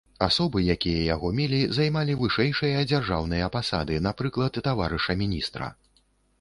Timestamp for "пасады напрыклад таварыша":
3.59-5.21